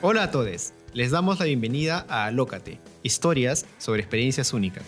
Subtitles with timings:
[0.00, 4.84] Hola a todos, les damos la bienvenida a Alócate, historias sobre experiencias únicas.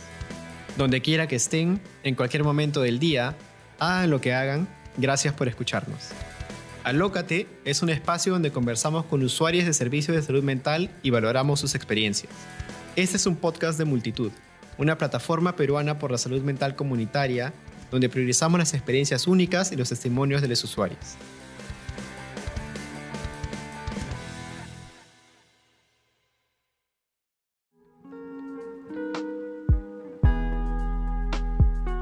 [0.78, 3.36] Donde quiera que estén, en cualquier momento del día,
[3.80, 4.68] hagan lo que hagan,
[4.98, 6.10] gracias por escucharnos.
[6.84, 11.58] Alócate es un espacio donde conversamos con usuarios de servicios de salud mental y valoramos
[11.58, 12.32] sus experiencias.
[12.94, 14.30] Este es un podcast de multitud,
[14.78, 17.52] una plataforma peruana por la salud mental comunitaria
[17.90, 21.16] donde priorizamos las experiencias únicas y los testimonios de los usuarios.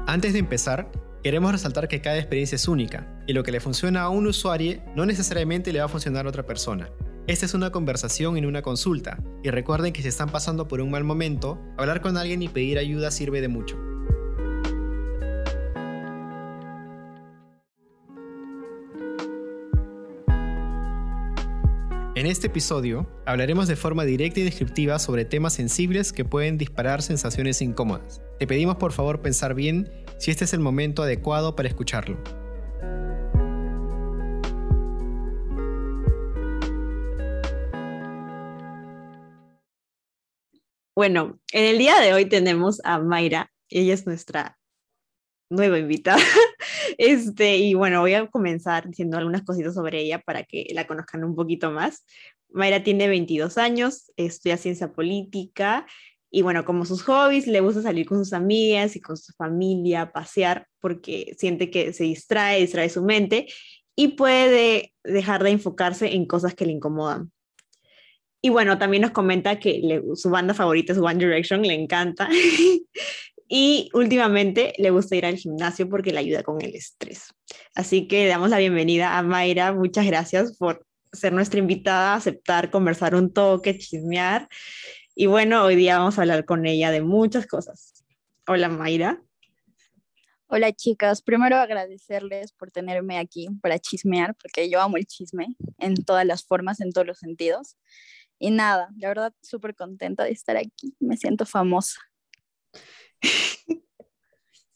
[0.09, 0.91] Antes de empezar,
[1.21, 4.81] queremos resaltar que cada experiencia es única y lo que le funciona a un usuario
[4.95, 6.89] no necesariamente le va a funcionar a otra persona.
[7.27, 10.89] Esta es una conversación en una consulta y recuerden que si están pasando por un
[10.89, 13.77] mal momento, hablar con alguien y pedir ayuda sirve de mucho.
[22.19, 27.01] En este episodio hablaremos de forma directa y descriptiva sobre temas sensibles que pueden disparar
[27.01, 28.21] sensaciones incómodas.
[28.39, 29.89] Te pedimos por favor pensar bien
[30.19, 32.17] si este es el momento adecuado para escucharlo.
[40.93, 43.49] Bueno, en el día de hoy tenemos a Mayra.
[43.69, 44.59] Ella es nuestra
[45.49, 46.21] nueva invitada.
[46.97, 51.23] Este, y bueno, voy a comenzar diciendo algunas cositas sobre ella para que la conozcan
[51.23, 52.03] un poquito más.
[52.49, 55.85] Mayra tiene 22 años, estudia ciencia política
[56.31, 60.11] y bueno, como sus hobbies, le gusta salir con sus amigas y con su familia,
[60.11, 63.47] pasear, porque siente que se distrae, distrae su mente
[63.95, 67.31] y puede dejar de enfocarse en cosas que le incomodan.
[68.41, 72.29] Y bueno, también nos comenta que su banda favorita es One Direction, le encanta.
[73.49, 77.33] y últimamente le gusta ir al gimnasio porque le ayuda con el estrés.
[77.75, 79.73] Así que damos la bienvenida a Mayra.
[79.73, 84.47] Muchas gracias por ser nuestra invitada, aceptar conversar un toque, chismear.
[85.21, 88.05] Y bueno, hoy día vamos a hablar con ella de muchas cosas.
[88.47, 89.21] Hola Mayra.
[90.47, 95.95] Hola chicas, primero agradecerles por tenerme aquí para chismear, porque yo amo el chisme en
[96.05, 97.77] todas las formas, en todos los sentidos.
[98.37, 101.99] Y nada, la verdad, súper contenta de estar aquí, me siento famosa.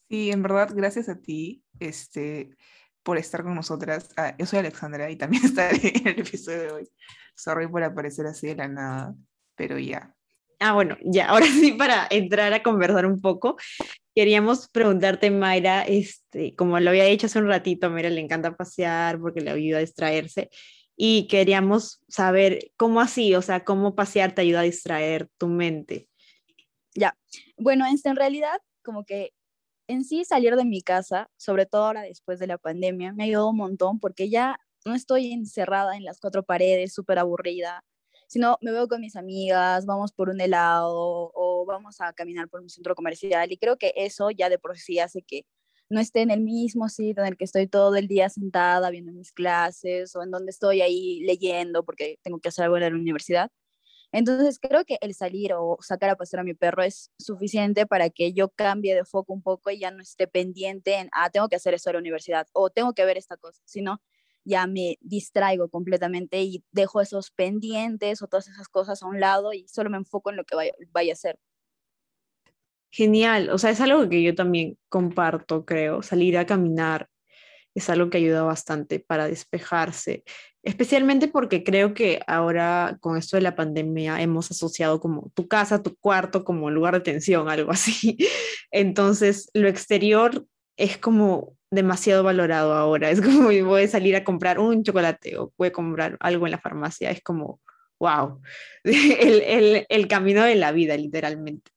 [0.09, 2.55] Sí, en verdad, gracias a ti este,
[3.01, 4.09] por estar con nosotras.
[4.17, 6.89] Ah, yo soy Alexandra y también estaré en el episodio de hoy.
[7.33, 9.15] Sorry por aparecer así de la nada,
[9.55, 10.13] pero ya.
[10.59, 13.57] Ah, bueno, ya, ahora sí, para entrar a conversar un poco,
[14.15, 18.55] queríamos preguntarte, Mayra, este, como lo había dicho hace un ratito, a Mayra le encanta
[18.55, 20.49] pasear porque le ayuda a distraerse
[20.95, 26.07] y queríamos saber cómo así, o sea, cómo pasear te ayuda a distraer tu mente.
[26.95, 27.17] Ya,
[27.57, 29.33] bueno, en realidad como que
[29.87, 33.49] en sí salir de mi casa, sobre todo ahora después de la pandemia, me ayudado
[33.49, 37.83] un montón porque ya no estoy encerrada en las cuatro paredes, súper aburrida,
[38.33, 42.61] sino me veo con mis amigas, vamos por un helado o vamos a caminar por
[42.61, 45.45] un centro comercial y creo que eso ya de por sí hace que
[45.87, 49.11] no esté en el mismo sitio en el que estoy todo el día sentada viendo
[49.11, 52.89] mis clases o en donde estoy ahí leyendo porque tengo que hacer algo en la
[52.89, 53.51] universidad,
[54.11, 58.09] entonces creo que el salir o sacar a pasear a mi perro es suficiente para
[58.09, 61.49] que yo cambie de foco un poco y ya no esté pendiente en, ah, tengo
[61.49, 64.01] que hacer esto a la universidad o tengo que ver esta cosa, sino
[64.45, 69.53] ya me distraigo completamente y dejo esos pendientes o todas esas cosas a un lado
[69.53, 70.55] y solo me enfoco en lo que
[70.91, 71.39] vaya, a hacer.
[72.91, 77.09] Genial, o sea, es algo que yo también comparto, creo, salir a caminar
[77.75, 80.23] es algo que ayuda bastante para despejarse,
[80.61, 85.83] especialmente porque creo que ahora con esto de la pandemia hemos asociado como tu casa,
[85.83, 88.17] tu cuarto como lugar de tensión, algo así.
[88.71, 90.45] Entonces, lo exterior
[90.77, 93.09] es como demasiado valorado ahora.
[93.09, 96.51] Es como voy a salir a comprar un chocolate o voy a comprar algo en
[96.51, 97.11] la farmacia.
[97.11, 97.59] Es como,
[97.99, 98.41] wow,
[98.83, 101.71] el, el, el camino de la vida, literalmente.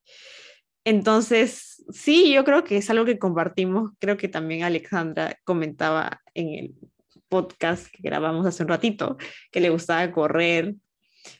[0.85, 3.91] Entonces, sí, yo creo que es algo que compartimos.
[3.99, 6.75] Creo que también Alexandra comentaba en el
[7.27, 9.17] podcast que grabamos hace un ratito,
[9.51, 10.75] que le gustaba correr.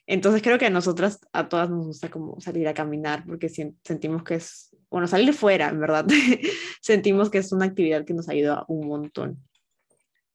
[0.06, 4.24] Entonces creo que a nosotras, a todas nos gusta como salir a caminar porque sentimos
[4.24, 6.06] que es, bueno, salir fuera, en verdad,
[6.82, 9.44] sentimos que es una actividad que nos ayuda un montón.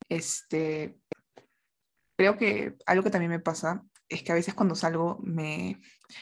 [0.08, 0.96] Este,
[2.16, 5.80] creo que algo que también me pasa es que a veces cuando salgo me,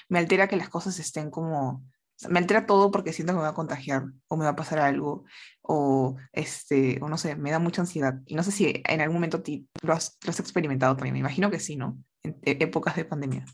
[0.08, 1.84] me altera que las cosas estén como
[2.28, 4.78] me altera todo porque siento que me va a contagiar o me va a pasar
[4.78, 5.24] algo
[5.62, 8.20] o, este, o no sé, me da mucha ansiedad.
[8.26, 9.42] Y no sé si en algún momento
[9.82, 11.98] lo, has, lo has experimentado también, me imagino que sí, ¿no?
[12.22, 13.44] En e, épocas de pandemia.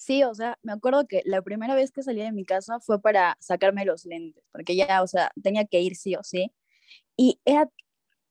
[0.00, 3.00] Sí, o sea, me acuerdo que la primera vez que salí de mi casa fue
[3.02, 6.52] para sacarme los lentes, porque ya, o sea, tenía que ir sí o sí.
[7.16, 7.70] Y era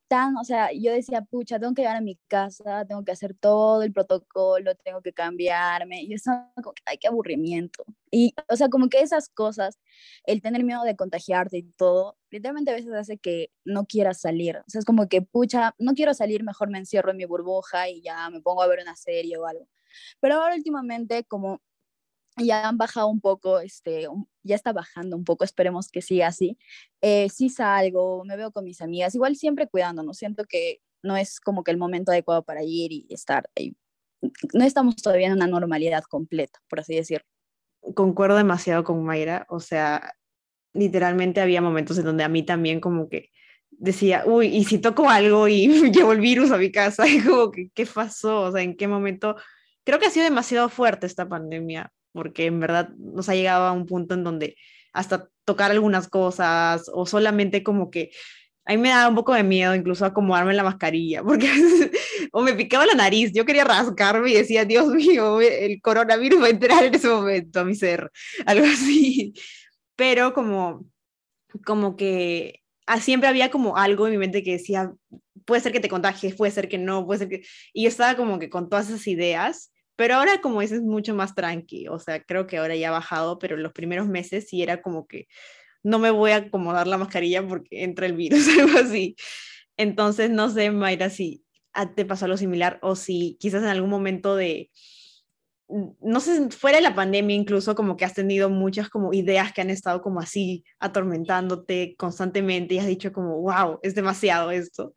[0.08, 3.36] tan, o sea, yo decía, pucha, tengo que llegar a mi casa, tengo que hacer
[3.36, 6.32] todo el protocolo, tengo que cambiarme, y eso,
[6.64, 7.86] como ay, qué aburrimiento.
[8.12, 9.80] Y, o sea, como que esas cosas,
[10.26, 14.58] el tener miedo de contagiarte y todo, literalmente a veces hace que no quieras salir.
[14.60, 17.90] O sea, es como que, pucha, no quiero salir, mejor me encierro en mi burbuja
[17.90, 19.68] y ya me pongo a ver una serie o algo.
[20.20, 21.62] Pero ahora últimamente, como
[22.38, 24.08] ya han bajado un poco, este,
[24.44, 26.58] ya está bajando un poco, esperemos que siga así.
[27.02, 31.40] Eh, sí salgo, me veo con mis amigas, igual siempre cuidándonos, siento que no es
[31.40, 33.76] como que el momento adecuado para ir y estar ahí.
[34.54, 37.26] No estamos todavía en una normalidad completa, por así decirlo.
[37.96, 40.14] Concuerdo demasiado con Mayra, o sea,
[40.74, 43.30] literalmente había momentos en donde a mí también como que
[43.70, 47.52] decía, uy, y si toco algo y llevo el virus a mi casa, y como
[47.52, 48.42] que, ¿qué pasó?
[48.42, 49.36] O sea, ¿en qué momento?
[49.88, 53.72] Creo que ha sido demasiado fuerte esta pandemia, porque en verdad nos ha llegado a
[53.72, 54.58] un punto en donde
[54.92, 58.12] hasta tocar algunas cosas o solamente como que
[58.66, 61.50] a mí me daba un poco de miedo incluso acomodarme la mascarilla, porque
[62.34, 66.48] o me picaba la nariz, yo quería rascarme y decía, Dios mío, el coronavirus va
[66.48, 68.12] a entrar en ese momento a mi ser,
[68.46, 69.32] algo así.
[69.96, 70.86] Pero como,
[71.64, 74.92] como que ah, siempre había como algo en mi mente que decía,
[75.46, 77.44] puede ser que te contagies, puede ser que no, puede ser que...
[77.72, 81.16] Y yo estaba como que con todas esas ideas pero ahora, como dices, es mucho
[81.16, 81.88] más tranqui.
[81.90, 85.08] O sea, creo que ahora ya ha bajado, pero los primeros meses sí era como
[85.08, 85.28] que
[85.84, 89.16] no me voy a acomodar la mascarilla porque entra el virus, algo así.
[89.76, 91.44] Entonces, no sé, Mayra, si
[91.96, 94.72] te pasó algo similar o si quizás en algún momento de,
[95.68, 99.62] no sé, fuera de la pandemia incluso, como que has tenido muchas como ideas que
[99.62, 104.94] han estado como así atormentándote constantemente y has dicho como, wow, es demasiado esto.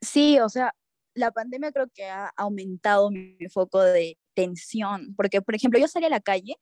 [0.00, 0.72] Sí, o sea,
[1.14, 6.06] la pandemia creo que ha aumentado mi, foco de tensión, porque, por ejemplo, yo salí
[6.06, 6.56] a la calle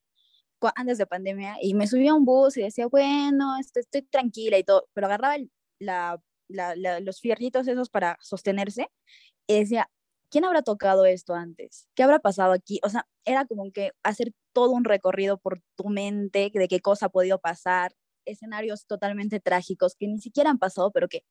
[0.76, 4.58] antes de pandemia y me subía a un bus y decía, bueno, estoy, estoy tranquila
[4.58, 5.36] y todo, pero agarraba
[7.00, 8.88] los fierritos esos para sostenerse
[9.48, 9.90] y decía,
[10.30, 11.88] ¿quién habrá tocado esto antes?
[11.94, 12.80] ¿Qué habrá pasado aquí?
[12.84, 17.06] O sea, era como que hacer todo un recorrido por tu mente de qué cosa
[17.06, 17.92] ha podido pasar,
[18.24, 21.24] escenarios totalmente trágicos que ni siquiera han pasado, pero que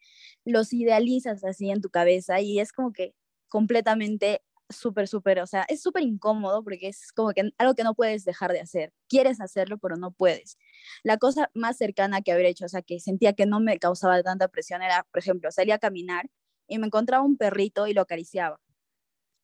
[0.46, 3.14] los idealizas así en tu cabeza y es como que
[3.50, 4.42] completamente
[4.72, 8.26] súper, súper, o sea, es súper incómodo porque es como que algo que no puedes
[8.26, 8.94] dejar de hacer.
[9.08, 10.58] Quieres hacerlo, pero no puedes.
[11.04, 14.22] La cosa más cercana que haber hecho, o sea, que sentía que no me causaba
[14.24, 16.30] tanta presión era, por ejemplo, salía a caminar
[16.68, 18.60] y me encontraba un perrito y lo acariciaba.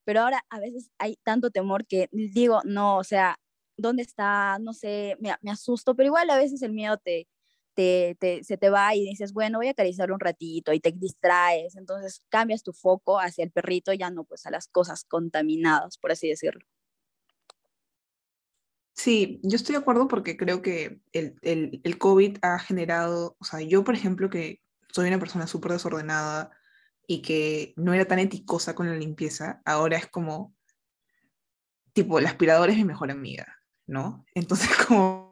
[0.05, 3.37] Pero ahora a veces hay tanto temor que digo, no, o sea,
[3.77, 4.57] ¿dónde está?
[4.59, 7.27] No sé, me, me asusto, pero igual a veces el miedo te,
[7.77, 12.23] se te va y dices, bueno, voy a acariciar un ratito y te distraes, entonces
[12.29, 16.27] cambias tu foco hacia el perrito, ya no pues a las cosas contaminadas, por así
[16.27, 16.65] decirlo.
[18.93, 23.45] Sí, yo estoy de acuerdo porque creo que el, el, el COVID ha generado, o
[23.45, 24.59] sea, yo por ejemplo que
[24.91, 26.49] soy una persona súper desordenada
[27.05, 30.55] y que no era tan eticosa con la limpieza, ahora es como,
[31.93, 34.25] tipo, el aspirador es mi mejor amiga, ¿no?
[34.33, 35.27] Entonces como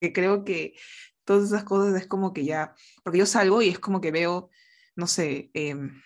[0.00, 0.74] creo que
[1.28, 4.48] todas esas cosas es como que ya, porque yo salgo y es como que veo,
[4.96, 6.00] no sé, em,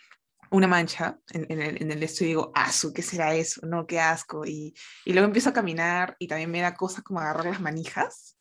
[0.51, 3.65] una mancha en, el, en el esto y digo, asu, ¿qué será eso?
[3.65, 4.45] No, qué asco.
[4.45, 4.75] Y,
[5.05, 8.37] y luego empiezo a caminar y también me da cosas como agarrar las manijas,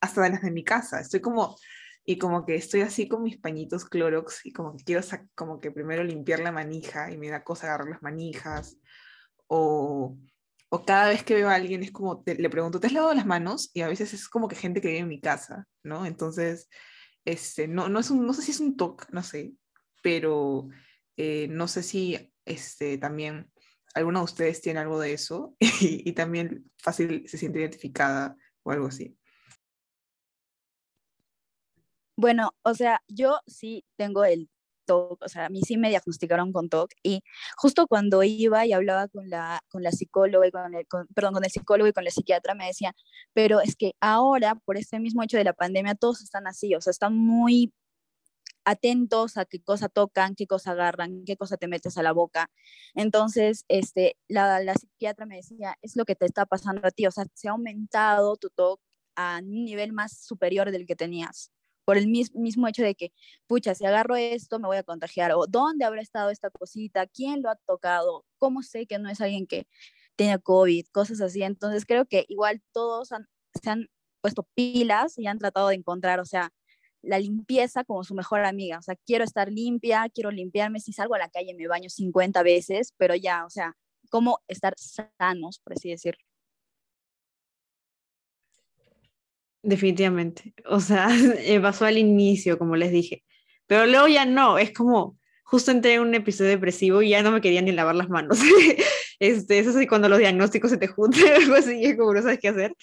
[0.00, 0.98] hasta las de mi casa.
[0.98, 1.56] Estoy como,
[2.04, 5.02] y como que estoy así con mis pañitos Clorox y como que quiero
[5.36, 8.78] como que primero limpiar la manija y me da cosa agarrar las manijas.
[9.46, 10.18] O,
[10.68, 13.26] o cada vez que veo a alguien es como, le pregunto, ¿te has lavado las
[13.26, 13.70] manos?
[13.74, 16.06] Y a veces es como que gente que vive en mi casa, ¿no?
[16.06, 16.68] Entonces,
[17.24, 19.52] este, no, no, es un, no sé si es un toque, no sé,
[20.02, 20.68] pero
[21.16, 23.50] eh, no sé si este, también
[23.94, 28.72] alguno de ustedes tiene algo de eso y, y también fácil se siente identificada o
[28.72, 29.16] algo así.
[32.18, 34.48] Bueno, o sea, yo sí tengo el
[34.86, 37.22] TOC, o sea, a mí sí me diagnosticaron con TOC y
[37.56, 41.44] justo cuando iba y hablaba con la, con la psicóloga y con el, perdón, con
[41.44, 42.94] el psicólogo y con la psiquiatra me decía,
[43.34, 46.80] pero es que ahora, por este mismo hecho de la pandemia, todos están así, o
[46.80, 47.72] sea, están muy
[48.64, 52.50] atentos a qué cosa tocan, qué cosa agarran, qué cosa te metes a la boca.
[52.94, 57.06] Entonces, este, la, la psiquiatra me decía, es lo que te está pasando a ti,
[57.06, 58.80] o sea, se ha aumentado tu TOC
[59.16, 61.52] a un nivel más superior del que tenías
[61.86, 63.12] por el mismo hecho de que,
[63.46, 67.42] pucha, si agarro esto, me voy a contagiar, o dónde habrá estado esta cosita, quién
[67.42, 69.68] lo ha tocado, cómo sé que no es alguien que
[70.16, 71.42] tiene COVID, cosas así.
[71.44, 73.10] Entonces creo que igual todos
[73.62, 73.88] se han
[74.20, 76.50] puesto pilas y han tratado de encontrar, o sea,
[77.02, 78.78] la limpieza como su mejor amiga.
[78.78, 82.42] O sea, quiero estar limpia, quiero limpiarme, si salgo a la calle me baño 50
[82.42, 83.76] veces, pero ya, o sea,
[84.10, 86.24] cómo estar sanos, por así decirlo.
[89.66, 90.54] Definitivamente.
[90.66, 91.08] O sea,
[91.62, 93.24] pasó al inicio, como les dije.
[93.66, 97.32] pero luego ya no, es como, justo entré en un episodio depresivo y ya no
[97.32, 98.38] me quería ni lavar las manos.
[99.18, 102.38] este, eso sí, cuando los diagnósticos se te juntan, algo así, es como no sabes
[102.38, 102.76] qué hacer,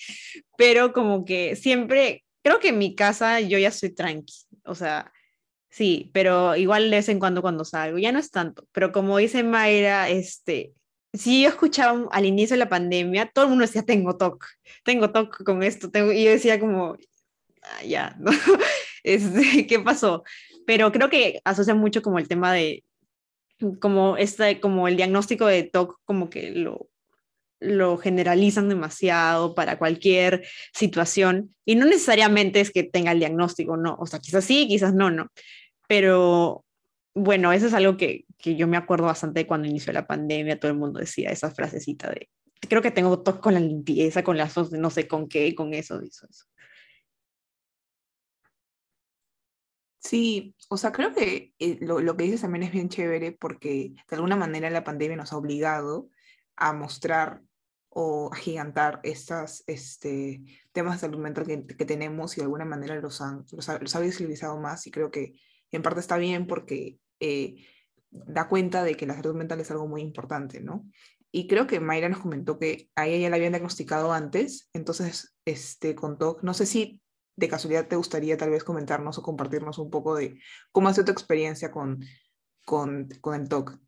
[0.58, 4.34] pero como que siempre, creo que en mi casa yo ya soy tranqui,
[4.66, 5.14] o sea,
[5.70, 9.18] sí, pero igual de vez en cuando cuando salgo, ya no es tanto, pero como
[9.20, 10.74] dice Mayra, este,
[11.14, 14.46] si yo escuchaba al inicio de la pandemia, todo el mundo decía, tengo TOC,
[14.84, 16.12] tengo TOC con esto, tengo...
[16.12, 16.98] y yo decía como,
[17.62, 18.32] ah, ya, ¿no?
[19.04, 20.24] Este, ¿Qué pasó?
[20.66, 22.86] Pero creo que asocia mucho como el tema de,
[23.82, 26.88] como, este, como el diagnóstico de TOC, como que lo,
[27.60, 33.96] lo generalizan demasiado para cualquier situación y no necesariamente es que tenga el diagnóstico, no,
[34.00, 35.28] o sea, quizás sí, quizás no, no,
[35.88, 36.64] pero
[37.14, 40.70] bueno, eso es algo que, que yo me acuerdo bastante cuando inició la pandemia, todo
[40.70, 44.58] el mundo decía esa frasecita de, creo que tengo TOC con la limpieza, con las,
[44.74, 46.46] no sé con qué, con eso, eso, eso.
[50.00, 53.94] Sí, o sea, creo que eh, lo, lo, que dices también es bien chévere porque
[54.10, 56.10] de alguna manera la pandemia nos ha obligado
[56.58, 57.42] a mostrar
[57.88, 60.42] o a gigantar estos este,
[60.74, 63.80] temas de salud mental que, que, tenemos y de alguna manera los, han, los, ha,
[63.80, 65.40] los ha visibilizado más y creo que
[65.72, 67.66] en parte está bien porque eh,
[68.28, 70.86] da cuenta de que la salud mental es algo muy importante, ¿no?
[71.32, 75.36] Y creo que Mayra nos comentó que a ella ya la habían diagnosticado antes, entonces
[75.46, 77.02] este, contó, no sé si
[77.36, 80.40] de casualidad te gustaría tal vez comentarnos o compartirnos un poco de
[80.72, 82.06] cómo ha sido tu experiencia con,
[82.66, 83.80] con, con el TOC.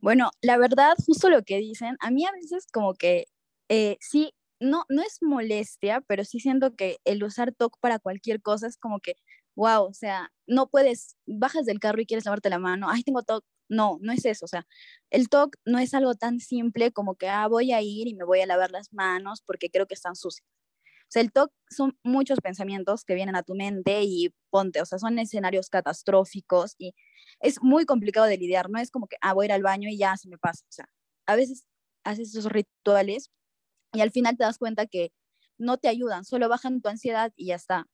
[0.00, 3.26] Bueno, la verdad, justo lo que dicen, a mí a veces como que
[3.68, 8.42] eh, sí, no, no es molestia, pero sí siento que el usar TOC para cualquier
[8.42, 9.14] cosa es como que,
[9.60, 13.22] wow, o sea, no puedes, bajas del carro y quieres lavarte la mano, ay, tengo
[13.22, 13.44] TOC.
[13.68, 14.66] No, no es eso, o sea,
[15.10, 18.24] el TOC no es algo tan simple como que, ah, voy a ir y me
[18.24, 20.44] voy a lavar las manos porque creo que están sucias.
[21.02, 24.86] O sea, el TOC son muchos pensamientos que vienen a tu mente y ponte, o
[24.86, 26.94] sea, son escenarios catastróficos y
[27.40, 30.16] es muy complicado de lidiar, no es como que, ah, voy al baño y ya
[30.16, 30.88] se me pasa, o sea,
[31.26, 31.66] a veces
[32.04, 33.30] haces esos rituales
[33.92, 35.12] y al final te das cuenta que
[35.58, 37.86] no te ayudan, solo bajan tu ansiedad y ya está.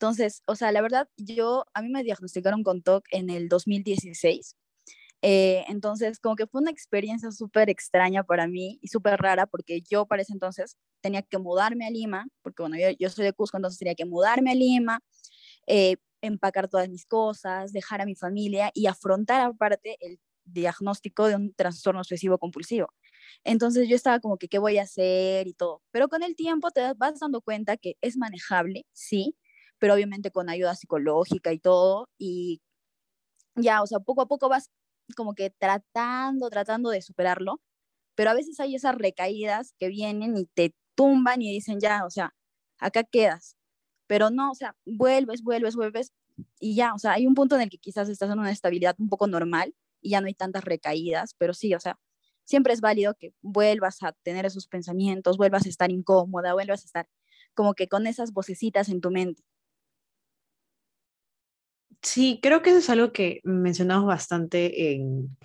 [0.00, 4.56] Entonces, o sea, la verdad, yo, a mí me diagnosticaron con TOC en el 2016
[5.22, 9.82] eh, entonces, como que fue una experiencia súper extraña para mí y súper rara porque
[9.82, 13.34] yo para ese entonces tenía que mudarme a Lima, porque bueno, yo, yo soy de
[13.34, 15.00] Cusco, entonces tenía que mudarme a Lima,
[15.66, 21.36] eh, empacar todas mis cosas, dejar a mi familia y afrontar aparte el diagnóstico de
[21.36, 22.88] un trastorno obsesivo compulsivo.
[23.44, 25.46] Entonces yo estaba como que, ¿qué voy a hacer?
[25.48, 25.82] y todo.
[25.92, 29.36] Pero con el tiempo te vas dando cuenta que es manejable, sí,
[29.80, 32.08] pero obviamente con ayuda psicológica y todo.
[32.18, 32.62] Y
[33.56, 34.70] ya, o sea, poco a poco vas
[35.16, 37.60] como que tratando, tratando de superarlo,
[38.14, 42.10] pero a veces hay esas recaídas que vienen y te tumban y dicen, ya, o
[42.10, 42.34] sea,
[42.78, 43.56] acá quedas,
[44.06, 46.12] pero no, o sea, vuelves, vuelves, vuelves
[46.60, 48.96] y ya, o sea, hay un punto en el que quizás estás en una estabilidad
[48.98, 51.98] un poco normal y ya no hay tantas recaídas, pero sí, o sea,
[52.44, 56.86] siempre es válido que vuelvas a tener esos pensamientos, vuelvas a estar incómoda, vuelvas a
[56.86, 57.08] estar
[57.54, 59.42] como que con esas vocecitas en tu mente.
[62.02, 65.36] Sí, creo que eso es algo que mencionamos bastante en,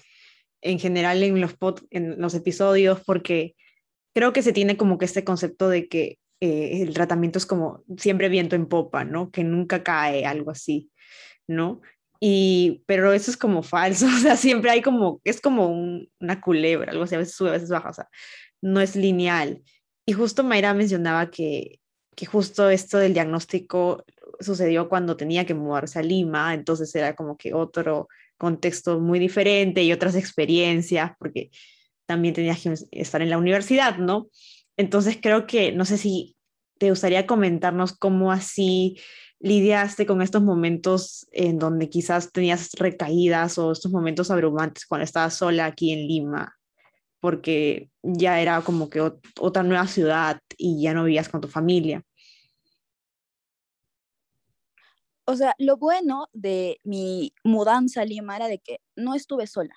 [0.62, 3.56] en general en los, pod, en los episodios, porque
[4.14, 7.84] creo que se tiene como que este concepto de que eh, el tratamiento es como
[7.98, 9.32] siempre viento en popa, ¿no?
[9.32, 10.92] Que nunca cae, algo así,
[11.48, 11.82] ¿no?
[12.20, 16.42] Y, pero eso es como falso, o sea, siempre hay como, es como un, una
[16.42, 18.10] culebra, algo así, a veces sube, a veces baja, o sea,
[18.62, 19.62] no es lineal.
[20.06, 21.80] Y justo Mayra mencionaba que,
[22.16, 24.04] que justo esto del diagnóstico
[24.40, 28.08] sucedió cuando tenía que mudarse a Lima, entonces era como que otro
[28.38, 31.52] contexto muy diferente y otras experiencias, porque
[32.06, 34.30] también tenías que estar en la universidad, ¿no?
[34.78, 36.36] Entonces creo que, no sé si
[36.78, 38.98] te gustaría comentarnos cómo así
[39.40, 45.36] lidiaste con estos momentos en donde quizás tenías recaídas o estos momentos abrumantes cuando estabas
[45.36, 46.55] sola aquí en Lima,
[47.25, 49.01] porque ya era como que
[49.39, 52.03] otra nueva ciudad y ya no vivías con tu familia.
[55.25, 59.74] o sea, lo bueno de mi mudanza a Lima era de que no estuve sola.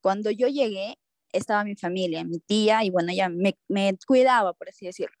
[0.00, 0.98] Cuando yo llegué,
[1.32, 5.14] estaba mi familia, mi tía, y bueno, ella me, me, cuidaba, por así decirlo.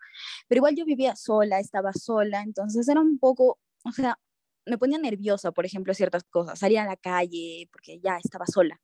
[0.48, 4.18] Pero igual yo vivía sola, estaba sola, entonces era un poco, o sea,
[4.66, 8.80] me ponía nerviosa, por ejemplo, ciertas cosas, salía a la calle porque ya estaba sola.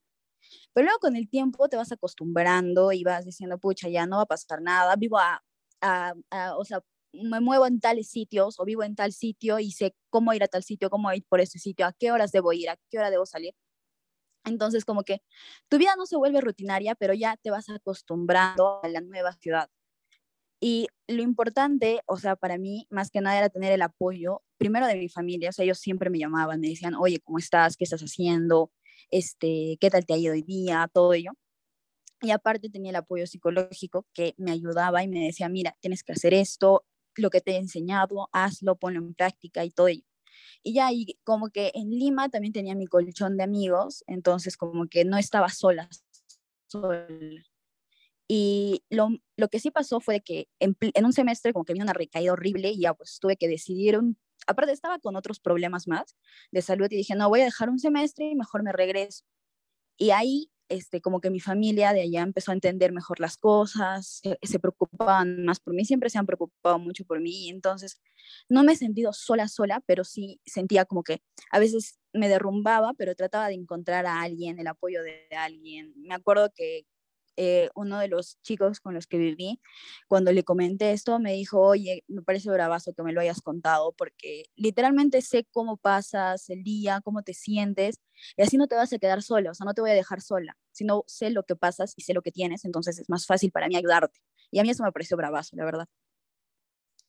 [0.72, 4.22] Pero luego con el tiempo te vas acostumbrando y vas diciendo, pucha, ya no va
[4.22, 5.42] a pasar nada, vivo a,
[5.80, 6.80] a, a o sea,
[7.12, 10.48] me muevo en tales sitios o vivo en tal sitio y sé cómo ir a
[10.48, 13.10] tal sitio, cómo ir por ese sitio, a qué horas debo ir, a qué hora
[13.10, 13.54] debo salir.
[14.44, 15.22] Entonces, como que
[15.68, 19.68] tu vida no se vuelve rutinaria, pero ya te vas acostumbrando a la nueva ciudad.
[20.60, 24.86] Y lo importante, o sea, para mí, más que nada era tener el apoyo, primero
[24.86, 27.76] de mi familia, o sea, ellos siempre me llamaban, me decían, oye, ¿cómo estás?
[27.76, 28.72] ¿Qué estás haciendo?
[29.10, 30.88] Este, ¿Qué tal te ha ido hoy día?
[30.92, 31.32] Todo ello.
[32.20, 36.12] Y aparte tenía el apoyo psicológico que me ayudaba y me decía, mira, tienes que
[36.12, 40.04] hacer esto, lo que te he enseñado, hazlo, ponlo en práctica y todo ello.
[40.62, 44.86] Y ya, y como que en Lima también tenía mi colchón de amigos, entonces como
[44.88, 45.88] que no estaba sola,
[46.66, 47.06] sola.
[48.28, 51.84] Y lo, lo, que sí pasó fue que en, en, un semestre como que vino
[51.84, 55.86] una recaída horrible y ya pues tuve que decidir, un, aparte estaba con otros problemas
[55.86, 56.16] más
[56.50, 59.24] de salud y dije, no, voy a dejar un semestre y mejor me regreso.
[59.96, 64.20] Y ahí este, como que mi familia de allá empezó a entender mejor las cosas,
[64.22, 68.00] se, se, preocupaban más por mí, siempre se han preocupado mucho por mí, entonces
[68.48, 72.92] no me he sentido sola, sola, pero sí sentía como que a veces me derrumbaba,
[72.94, 75.94] pero trataba de encontrar a alguien, el apoyo de alguien.
[75.96, 76.86] Me acuerdo que
[77.40, 79.60] eh, uno de los chicos con los que viví,
[80.08, 83.92] cuando le comenté esto, me dijo, oye, me parece bravazo que me lo hayas contado,
[83.96, 88.00] porque literalmente sé cómo pasas el día, cómo te sientes,
[88.36, 90.20] y así no te vas a quedar sola, o sea, no te voy a dejar
[90.20, 93.52] sola, sino sé lo que pasas y sé lo que tienes, entonces es más fácil
[93.52, 94.18] para mí ayudarte.
[94.50, 95.86] Y a mí eso me pareció bravazo, la verdad.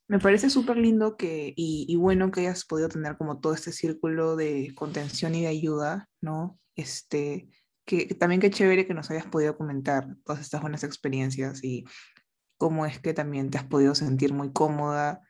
[0.07, 3.71] Me parece súper lindo que, y, y, bueno que hayas podido tener como todo este
[3.71, 6.59] círculo de contención y de ayuda, ¿no?
[6.75, 7.49] Este,
[7.89, 11.85] que, también qué chévere que nos hayas podido comentar todas estas buenas experiencias y
[12.55, 15.21] cómo es que también te has podido sentir muy cómoda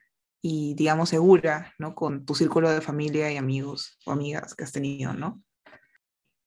[0.41, 1.95] y, digamos, segura, ¿no?
[1.95, 5.41] Con tu círculo de familia y amigos o amigas que has tenido, ¿no?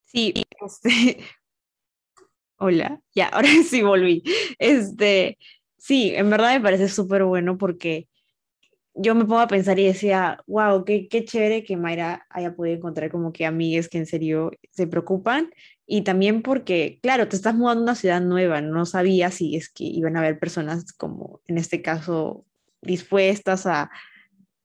[0.05, 0.35] Sí,
[0.67, 1.19] este...
[2.59, 4.23] Hola, ya, ahora sí volví.
[4.59, 5.39] Este,
[5.79, 8.09] sí, en verdad me parece súper bueno porque
[8.95, 12.77] yo me pongo a pensar y decía, wow, qué, qué chévere que Mayra haya podido
[12.77, 15.51] encontrar como que amigues que en serio se preocupan
[15.87, 19.71] y también porque, claro, te estás mudando a una ciudad nueva, no sabías si es
[19.71, 22.45] que iban a haber personas como, en este caso,
[22.83, 23.91] dispuestas a,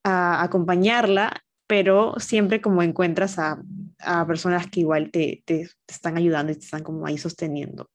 [0.04, 3.62] a acompañarla, pero siempre como encuentras a,
[4.00, 7.90] a personas que igual te, te, te están ayudando y te están como ahí sosteniendo.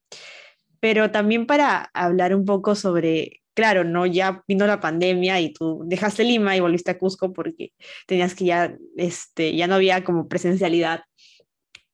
[0.80, 5.82] Pero también para hablar un poco sobre claro, no, ya vino la pandemia y tú
[5.86, 7.72] dejaste Lima y volviste a Cusco porque
[8.06, 11.02] tenías que ya, este, ya no había como presencialidad.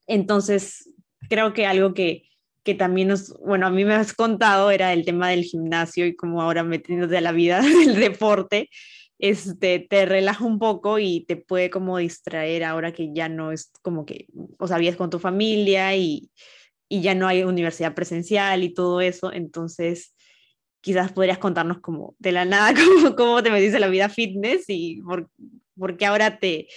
[0.07, 0.90] Entonces,
[1.29, 2.25] creo que algo que,
[2.64, 6.16] que también nos, bueno, a mí me has contado era el tema del gimnasio y
[6.16, 8.68] como ahora metiéndote a la vida del deporte,
[9.18, 13.70] este, te relaja un poco y te puede como distraer ahora que ya no es
[13.83, 14.27] como que,
[14.59, 16.31] o sea, con tu familia y,
[16.88, 20.14] y ya no hay universidad presencial y todo eso, entonces
[20.81, 24.64] quizás podrías contarnos como de la nada cómo, cómo te metiste en la vida fitness
[24.69, 25.31] y por,
[25.77, 26.69] por, qué ahora te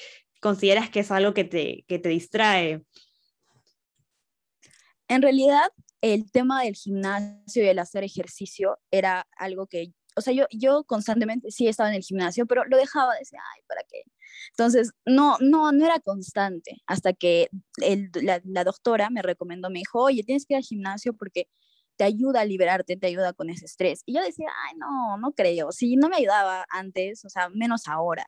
[0.42, 2.84] consideras que es algo que te, que te distrae.
[5.08, 10.34] En realidad, el tema del gimnasio y el hacer ejercicio era algo que, o sea,
[10.34, 14.04] yo, yo constantemente sí estaba en el gimnasio, pero lo dejaba, decía, ay, ¿para qué?
[14.50, 19.80] Entonces, no, no, no era constante, hasta que el, la, la doctora me recomendó, me
[19.80, 21.48] dijo, oye, tienes que ir al gimnasio porque
[21.98, 24.02] te ayuda a liberarte, te ayuda con ese estrés.
[24.06, 27.88] Y yo decía, ay, no, no creo, si no me ayudaba antes, o sea, menos
[27.88, 28.26] ahora.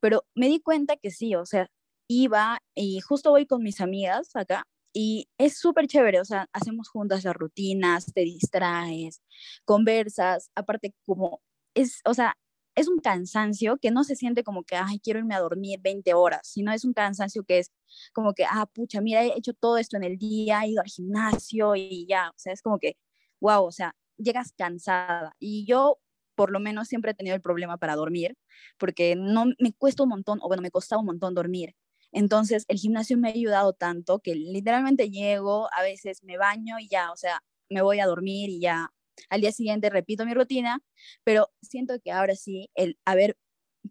[0.00, 1.68] Pero me di cuenta que sí, o sea,
[2.08, 6.88] iba y justo voy con mis amigas acá y es súper chévere, o sea, hacemos
[6.88, 9.22] juntas las rutinas, te distraes,
[9.64, 11.40] conversas, aparte como
[11.74, 12.36] es, o sea,
[12.80, 16.14] es un cansancio que no se siente como que, ay, quiero irme a dormir 20
[16.14, 17.70] horas, sino es un cansancio que es
[18.12, 20.88] como que, ah, pucha, mira, he hecho todo esto en el día, he ido al
[20.88, 22.96] gimnasio y ya, o sea, es como que,
[23.40, 25.34] wow, o sea, llegas cansada.
[25.38, 25.98] Y yo,
[26.34, 28.36] por lo menos, siempre he tenido el problema para dormir,
[28.78, 31.74] porque no me cuesta un montón, o bueno, me costaba un montón dormir.
[32.12, 36.88] Entonces, el gimnasio me ha ayudado tanto que literalmente llego, a veces me baño y
[36.88, 38.90] ya, o sea, me voy a dormir y ya
[39.28, 40.80] al día siguiente repito mi rutina,
[41.24, 43.36] pero siento que ahora sí, el haber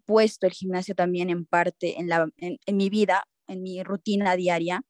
[0.05, 4.81] puesto el gimnasio también en parte en, la, en, mi vida, en mi rutina diaria,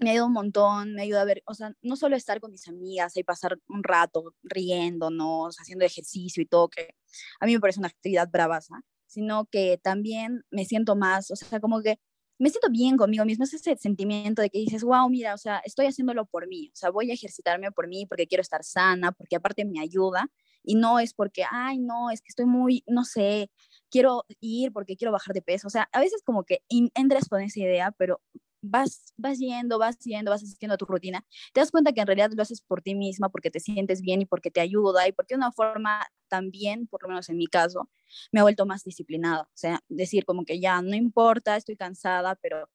[0.00, 2.68] me ayuda un montón, me ayuda a ver, o sea, no solo estar con mis
[2.68, 6.94] amigas y pasar un rato riéndonos, haciendo ejercicio y todo, que
[7.40, 11.60] a mí me parece una actividad bravaza, sino que también me siento más, o sea,
[11.60, 11.98] como que
[12.38, 15.60] me siento bien conmigo mismo, es ese sentimiento de que dices, wow, mira, o sea,
[15.64, 19.12] estoy haciéndolo por mí, o sea, voy a ejercitarme por mí porque quiero estar sana,
[19.12, 20.30] porque aparte me ayuda,
[20.62, 23.50] y no es porque, ay, no, es que estoy muy, no sé,
[23.90, 26.62] quiero ir porque quiero bajar de peso, o sea, a veces como que
[26.94, 28.20] entras con esa idea, pero
[28.60, 32.06] vas, vas yendo, vas yendo, vas asistiendo a tu rutina, te das cuenta que en
[32.06, 35.12] realidad lo haces por ti misma, porque te sientes bien y porque te ayuda y
[35.12, 37.88] porque de una forma también, por lo menos en mi caso,
[38.32, 39.42] me ha vuelto más disciplinada.
[39.42, 42.68] O sea, decir como que ya no importa, estoy cansada, pero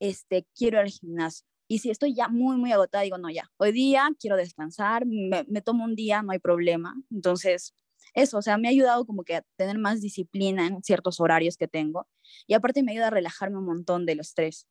[0.00, 1.46] este, quiero ir al gimnasio.
[1.68, 5.44] Y si estoy ya muy, muy agotada, digo, no, ya, hoy día quiero descansar, me,
[5.48, 6.94] me tomo un día, no hay problema.
[7.10, 7.74] Entonces,
[8.14, 11.56] eso, o sea, me ha ayudado como que a tener más disciplina en ciertos horarios
[11.56, 12.08] que tengo
[12.46, 14.66] y aparte me ayuda a relajarme un montón del estrés.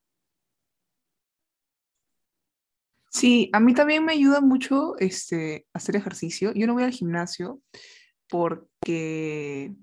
[3.10, 6.54] Sí, a mí también me ayuda mucho este, hacer ejercicio.
[6.54, 7.62] Yo no voy al gimnasio
[8.30, 9.74] porque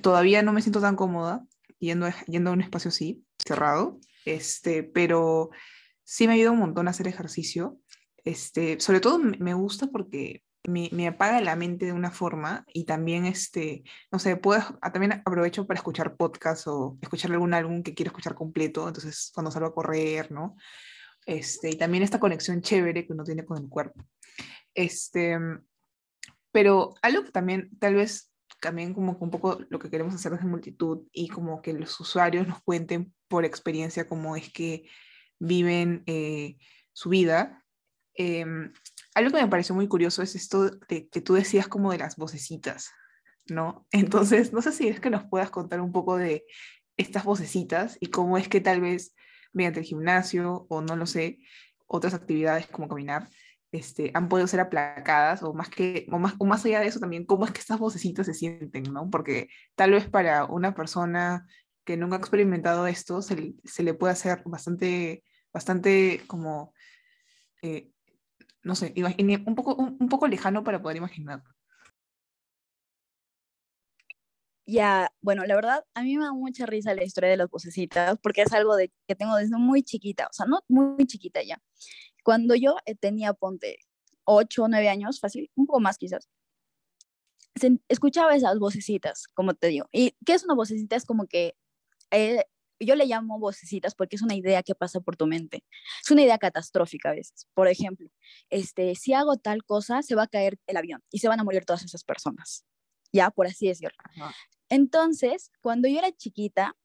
[0.00, 1.44] todavía no me siento tan cómoda
[1.78, 5.50] yendo, yendo a un espacio así, cerrado, este, pero
[6.04, 7.78] sí me ayuda un montón hacer ejercicio.
[8.24, 12.84] Este, sobre todo me gusta porque me, me, apaga la mente de una forma y
[12.84, 17.82] también, este, no sé, puedo, ah, también aprovecho para escuchar podcast o escuchar algún álbum
[17.82, 20.56] que quiero escuchar completo, entonces cuando salgo a correr, ¿no?
[21.26, 24.04] Este, y también esta conexión chévere que uno tiene con el cuerpo.
[24.74, 25.38] Este,
[26.52, 30.46] pero algo que también, tal vez, también como un poco lo que queremos hacer desde
[30.46, 34.88] multitud y como que los usuarios nos cuenten por experiencia cómo es que
[35.38, 36.56] viven eh,
[36.92, 37.64] su vida.
[38.16, 38.44] Eh,
[39.14, 42.16] algo que me pareció muy curioso es esto de, que tú decías como de las
[42.16, 42.90] vocecitas,
[43.46, 43.86] ¿no?
[43.90, 46.44] Entonces, no sé si es que nos puedas contar un poco de
[46.96, 49.14] estas vocecitas y cómo es que tal vez
[49.54, 51.38] mediante el gimnasio o no lo sé,
[51.86, 53.28] otras actividades como caminar,
[53.72, 57.00] este, han podido ser aplacadas o más, que, o más, o más allá de eso
[57.00, 59.10] también, cómo es que estas vocecitas se sienten, ¿no?
[59.10, 61.46] Porque tal vez para una persona
[61.84, 66.72] que nunca ha experimentado esto, se, se le puede hacer bastante, bastante como,
[67.62, 67.90] eh,
[68.62, 68.94] no sé,
[69.46, 71.42] un poco, un, poco lejano para poder imaginar.
[74.66, 78.18] Ya, bueno, la verdad, a mí me da mucha risa la historia de las vocecitas,
[78.22, 81.62] porque es algo de, que tengo desde muy chiquita, o sea, no muy chiquita ya.
[82.24, 83.78] Cuando yo eh, tenía, ponte,
[84.24, 86.28] 8 o 9 años, fácil, un poco más quizás,
[87.88, 89.86] escuchaba esas vocecitas, como te digo.
[89.92, 90.96] ¿Y qué es una vocecita?
[90.96, 91.56] Es como que
[92.10, 92.44] eh,
[92.80, 95.64] yo le llamo vocecitas porque es una idea que pasa por tu mente.
[96.02, 97.46] Es una idea catastrófica a veces.
[97.54, 98.08] Por ejemplo,
[98.50, 101.44] este, si hago tal cosa, se va a caer el avión y se van a
[101.44, 102.64] morir todas esas personas.
[103.12, 103.96] Ya, por así decirlo.
[104.68, 106.76] Entonces, cuando yo era chiquita,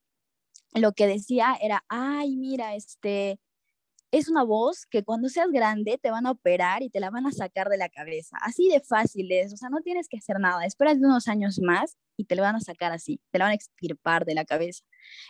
[0.74, 3.40] lo que decía era, ay, mira, este,
[4.12, 7.28] es una voz que cuando seas grande te van a operar y te la van
[7.28, 8.38] a sacar de la cabeza.
[8.42, 10.66] Así de fácil es, o sea, no tienes que hacer nada.
[10.66, 13.56] Esperas unos años más y te lo van a sacar así, te la van a
[13.56, 14.84] extirpar de la cabeza.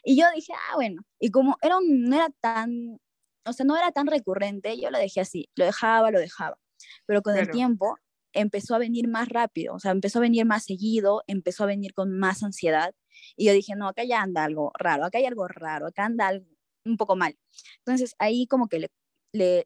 [0.03, 2.99] Y yo dije, ah, bueno, y como era no era tan,
[3.45, 6.57] o sea, no era tan recurrente, yo lo dejé así, lo dejaba, lo dejaba.
[7.05, 7.97] Pero con el tiempo
[8.33, 11.93] empezó a venir más rápido, o sea, empezó a venir más seguido, empezó a venir
[11.93, 12.93] con más ansiedad.
[13.35, 16.27] Y yo dije, no, acá ya anda algo raro, acá hay algo raro, acá anda
[16.27, 16.45] algo
[16.85, 17.37] un poco mal.
[17.79, 18.89] Entonces ahí como que le,
[19.33, 19.65] le,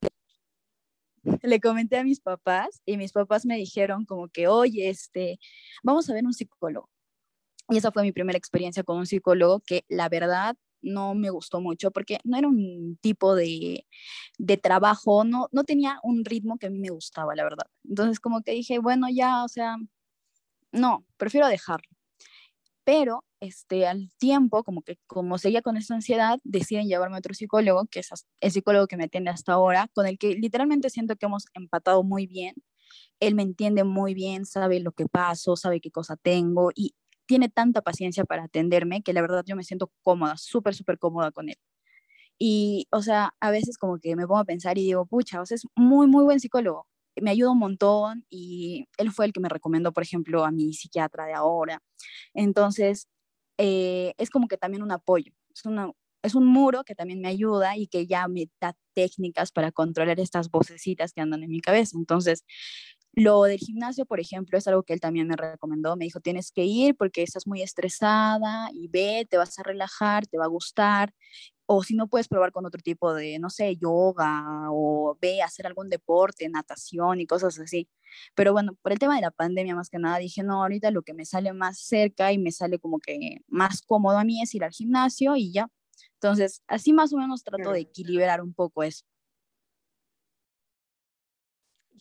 [1.41, 5.39] le comenté a mis papás y mis papás me dijeron como que, oye, este,
[5.83, 6.89] vamos a ver un psicólogo.
[7.69, 11.61] Y esa fue mi primera experiencia con un psicólogo que la verdad no me gustó
[11.61, 13.87] mucho porque no era un tipo de,
[14.37, 17.65] de, trabajo, no, no tenía un ritmo que a mí me gustaba, la verdad.
[17.83, 19.77] Entonces como que dije, bueno, ya, o sea,
[20.71, 21.89] no, prefiero dejarlo.
[22.83, 27.33] Pero este, al tiempo, como que como seguía con esa ansiedad, deciden llevarme a otro
[27.33, 28.09] psicólogo, que es
[28.41, 32.03] el psicólogo que me atiende hasta ahora, con el que literalmente siento que hemos empatado
[32.03, 32.55] muy bien.
[33.19, 37.49] Él me entiende muy bien, sabe lo que paso, sabe qué cosa tengo y tiene
[37.49, 41.49] tanta paciencia para atenderme que la verdad yo me siento cómoda, súper, súper cómoda con
[41.49, 41.57] él.
[42.39, 45.45] Y, o sea, a veces como que me pongo a pensar y digo, pucha, o
[45.45, 46.87] sea, es muy, muy buen psicólogo.
[47.21, 50.73] Me ayuda un montón y él fue el que me recomendó, por ejemplo, a mi
[50.73, 51.79] psiquiatra de ahora.
[52.33, 53.07] Entonces,
[53.57, 55.31] eh, es como que también un apoyo.
[55.55, 55.91] Es, una,
[56.23, 60.19] es un muro que también me ayuda y que ya me da técnicas para controlar
[60.19, 61.97] estas vocecitas que andan en mi cabeza.
[61.97, 62.43] Entonces,
[63.15, 65.95] lo del gimnasio, por ejemplo, es algo que él también me recomendó.
[65.95, 70.25] Me dijo, tienes que ir porque estás muy estresada y ve, te vas a relajar,
[70.27, 71.13] te va a gustar.
[71.65, 75.45] O si no puedes probar con otro tipo de, no sé, yoga o ve a
[75.45, 77.87] hacer algún deporte, natación y cosas así.
[78.35, 81.03] Pero bueno, por el tema de la pandemia más que nada, dije, no, ahorita lo
[81.03, 84.53] que me sale más cerca y me sale como que más cómodo a mí es
[84.55, 85.67] ir al gimnasio y ya.
[86.15, 89.05] Entonces, así más o menos trato de equilibrar un poco eso.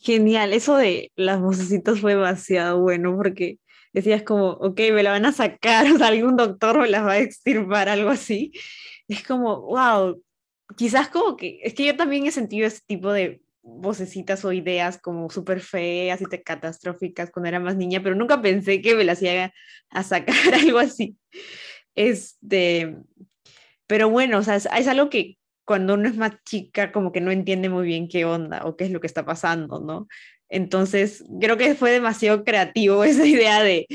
[0.03, 3.61] Genial, eso de las vocecitas fue demasiado bueno porque
[3.93, 7.13] decías como, ok, me la van a sacar, o sea, algún doctor me las va
[7.13, 8.53] a extirpar, algo así.
[9.07, 10.21] Es como, wow,
[10.77, 14.99] quizás como que, es que yo también he sentido ese tipo de vocecitas o ideas
[15.01, 19.23] como súper feas y catastróficas cuando era más niña, pero nunca pensé que me las
[19.23, 19.53] iba
[19.91, 21.17] a sacar algo así.
[21.95, 22.97] Este,
[23.87, 27.31] pero bueno, o sea, es algo que cuando uno es más chica, como que no
[27.31, 30.09] entiende muy bien qué onda o qué es lo que está pasando, ¿no?
[30.49, 33.87] Entonces, creo que fue demasiado creativo esa idea de,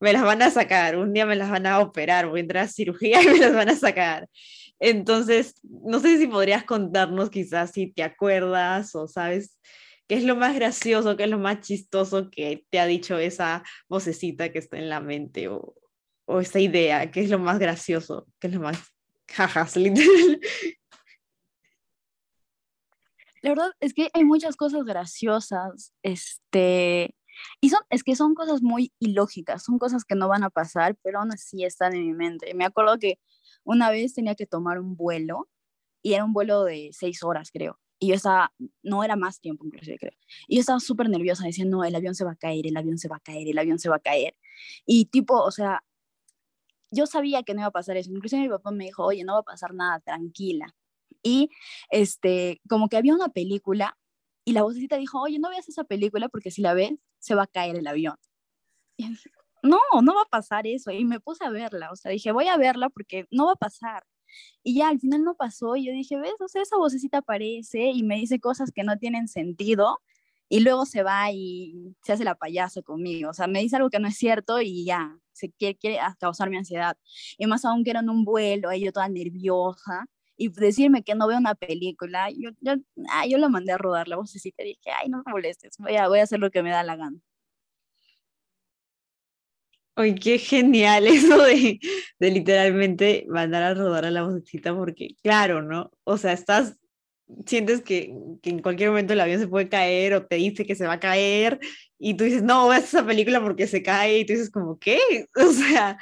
[0.00, 2.64] me las van a sacar, un día me las van a operar, voy a entrar
[2.64, 4.28] a cirugía y me las van a sacar.
[4.78, 9.56] Entonces, no sé si podrías contarnos quizás si te acuerdas o sabes
[10.08, 13.64] ¿Qué es lo más gracioso, qué es lo más chistoso que te ha dicho esa
[13.88, 15.74] vocecita que está en la mente o,
[16.26, 17.10] o esa idea?
[17.10, 18.26] ¿Qué es lo más gracioso?
[18.38, 18.78] ¿Qué es lo más
[19.28, 20.40] jajas, literal?
[23.46, 27.14] La verdad es que hay muchas cosas graciosas, este,
[27.60, 30.96] y son, es que son cosas muy ilógicas, son cosas que no van a pasar,
[31.00, 32.54] pero aún así están en mi mente.
[32.54, 33.20] Me acuerdo que
[33.62, 35.48] una vez tenía que tomar un vuelo
[36.02, 37.78] y era un vuelo de seis horas, creo.
[38.00, 40.18] Y yo estaba, no era más tiempo inclusive, creo.
[40.48, 42.98] Y yo estaba súper nerviosa, diciendo, no, el avión se va a caer, el avión
[42.98, 44.34] se va a caer, el avión se va a caer.
[44.86, 45.84] Y tipo, o sea,
[46.90, 48.10] yo sabía que no iba a pasar eso.
[48.10, 50.74] Incluso mi papá me dijo, oye, no va a pasar nada, tranquila.
[51.26, 51.50] Y
[51.90, 53.98] este, como que había una película
[54.44, 57.42] y la vocecita dijo, oye, no veas esa película porque si la ves, se va
[57.44, 58.14] a caer el avión.
[58.96, 59.08] Y
[59.64, 60.92] no, no va a pasar eso.
[60.92, 63.56] Y me puse a verla, o sea, dije, voy a verla porque no va a
[63.56, 64.04] pasar.
[64.62, 67.90] Y ya al final no pasó y yo dije, ves, o sea, esa vocecita aparece
[67.90, 69.98] y me dice cosas que no tienen sentido
[70.48, 73.30] y luego se va y se hace la payasa conmigo.
[73.30, 76.58] O sea, me dice algo que no es cierto y ya, se quiere, quiere causarme
[76.58, 76.96] ansiedad.
[77.36, 80.06] Y más aún que era en un vuelo, ahí yo toda nerviosa
[80.36, 82.74] y decirme que no veo una película, yo, yo,
[83.10, 85.96] ah, yo la mandé a rodar la vocecita y dije, ay, no me molestes, voy
[85.96, 87.18] a, voy a hacer lo que me da la gana.
[89.98, 91.80] Oye, qué genial eso de,
[92.18, 95.90] de literalmente mandar a rodar a la vocecita, porque claro, ¿no?
[96.04, 96.76] O sea, estás,
[97.46, 100.74] sientes que, que, en cualquier momento el avión se puede caer o te dice que
[100.74, 101.58] se va a caer
[101.98, 104.98] y tú dices, no, veas esa película porque se cae y tú dices como, ¿qué?
[105.36, 105.98] O sea,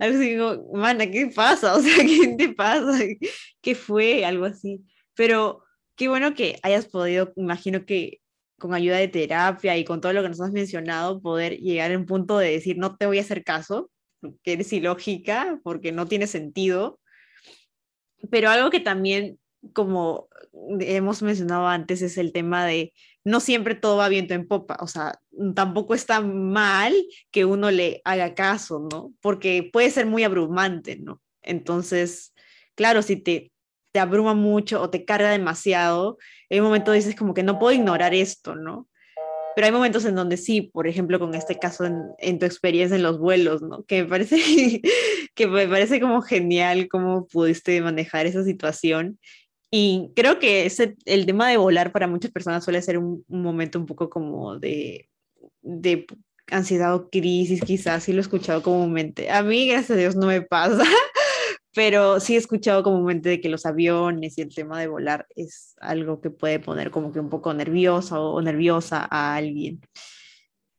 [0.00, 1.74] algo así digo, mana, ¿qué pasa?
[1.76, 2.98] O sea, ¿qué te pasa?
[3.60, 4.24] ¿Qué fue?
[4.24, 4.80] Algo así.
[5.14, 5.62] Pero
[5.94, 8.20] qué bueno que hayas podido, imagino que
[8.58, 11.98] con ayuda de terapia y con todo lo que nos has mencionado, poder llegar a
[11.98, 13.90] un punto de decir, no te voy a hacer caso,
[14.42, 17.00] que eres ilógica, porque no tiene sentido.
[18.30, 19.38] Pero algo que también,
[19.72, 20.28] como
[20.80, 22.92] hemos mencionado antes, es el tema de
[23.24, 25.18] no siempre todo va viento en popa, o sea,
[25.54, 26.94] tampoco está mal
[27.30, 29.12] que uno le haga caso, ¿no?
[29.20, 31.20] Porque puede ser muy abrumante, ¿no?
[31.42, 32.34] Entonces,
[32.74, 33.52] claro, si te,
[33.92, 37.72] te abruma mucho o te carga demasiado, en un momento dices como que no puedo
[37.72, 38.88] ignorar esto, ¿no?
[39.54, 42.96] Pero hay momentos en donde sí, por ejemplo, con este caso en, en tu experiencia
[42.96, 43.84] en los vuelos, ¿no?
[43.84, 44.36] Que me parece,
[45.34, 49.18] que me parece como genial cómo pudiste manejar esa situación
[49.70, 53.42] y creo que ese, el tema de volar para muchas personas suele ser un, un
[53.42, 55.08] momento un poco como de,
[55.62, 56.06] de
[56.50, 59.30] ansiedad o crisis, quizás, sí lo he escuchado comúnmente.
[59.30, 60.82] A mí, gracias a Dios, no me pasa,
[61.74, 65.74] pero sí he escuchado comúnmente de que los aviones y el tema de volar es
[65.80, 69.80] algo que puede poner como que un poco nerviosa o nerviosa a alguien.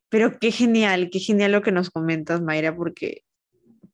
[0.10, 3.24] Pero qué genial, qué genial lo que nos comentas, Mayra, porque,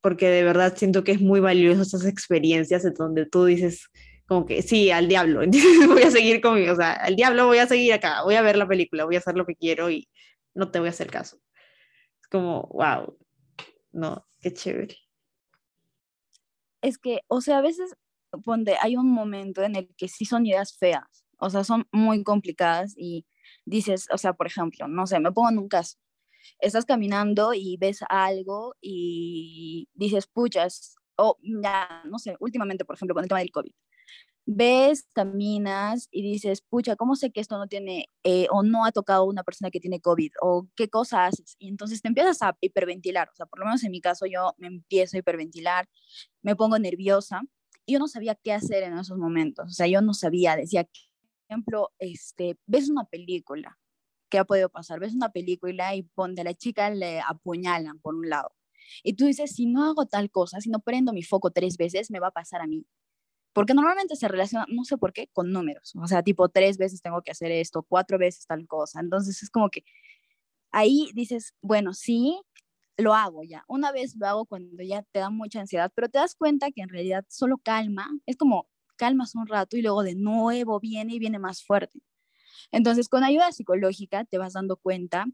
[0.02, 3.90] porque de verdad siento que es muy valioso esas experiencias en donde tú dices,
[4.28, 5.42] como que sí, al diablo,
[5.88, 8.58] voy a seguir conmigo, o sea, al diablo voy a seguir acá, voy a ver
[8.58, 10.08] la película, voy a hacer lo que quiero y
[10.54, 11.40] no te voy a hacer caso.
[12.22, 13.18] Es como, wow,
[13.92, 14.98] no, qué chévere.
[16.82, 17.96] Es que, o sea, a veces
[18.32, 22.24] donde hay un momento en el que sí son ideas feas, o sea, son muy
[22.24, 23.26] complicadas y
[23.66, 25.98] dices, o sea, por ejemplo, no sé, me pongo en un caso,
[26.60, 33.16] estás caminando y ves algo y dices, puchas, o ya, no sé, últimamente, por ejemplo,
[33.16, 33.72] con el tema del COVID,
[34.48, 38.94] ves, caminas y dices, pucha, ¿cómo sé que esto no tiene eh, o no ha
[38.94, 40.32] tocado una persona que tiene COVID?
[40.42, 41.58] ¿O qué cosa haces?
[41.60, 43.30] Y entonces te empiezas a hiperventilar.
[43.30, 45.90] O sea, por lo menos en mi caso yo me empiezo a hiperventilar,
[46.42, 47.42] me pongo nerviosa
[47.86, 49.68] y yo no sabía qué hacer en esos momentos.
[49.70, 50.92] O sea, yo no sabía, decía, por
[51.50, 53.78] ejemplo, este, ves una película,
[54.30, 55.00] ¿qué ha podido pasar?
[55.02, 58.54] Ves una película y ponte a la chica le apuñalan por un lado.
[59.04, 62.12] Y tú dices, si no hago tal cosa, si no prendo mi foco tres veces,
[62.12, 62.86] me va a pasar a mí
[63.58, 65.92] porque normalmente se relaciona, no sé por qué, con números.
[65.96, 69.00] O sea, tipo, tres veces tengo que hacer esto, cuatro veces tal cosa.
[69.00, 69.84] Entonces es como que
[70.70, 72.40] ahí dices, bueno, sí,
[72.98, 73.64] lo hago ya.
[73.68, 76.84] Una vez lo hago cuando ya te da mucha ansiedad, pero te das cuenta que
[76.84, 78.08] en realidad solo calma.
[78.28, 82.00] Es como calmas un rato y luego de nuevo viene y viene más fuerte.
[82.72, 85.26] Entonces, con ayuda psicológica te vas dando cuenta.